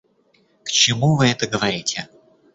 К 0.63 0.69
чему 0.71 1.15
вы 1.15 1.27
это 1.27 1.45
говорите? 1.45 2.09